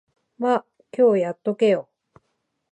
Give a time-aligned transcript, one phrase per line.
[0.39, 0.65] ま、
[0.97, 1.87] 今日やっとけよ。